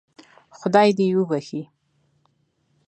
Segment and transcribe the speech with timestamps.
[0.57, 1.61] خدای دې وبخشي.